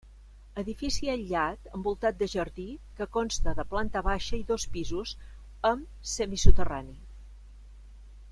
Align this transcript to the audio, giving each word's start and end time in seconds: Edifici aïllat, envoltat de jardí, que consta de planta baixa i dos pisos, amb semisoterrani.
Edifici 0.59 1.09
aïllat, 1.15 1.67
envoltat 1.79 2.17
de 2.21 2.27
jardí, 2.35 2.65
que 3.01 3.07
consta 3.19 3.53
de 3.61 3.67
planta 3.75 4.03
baixa 4.09 4.41
i 4.41 4.47
dos 4.53 4.67
pisos, 4.79 5.15
amb 5.73 6.11
semisoterrani. 6.15 6.99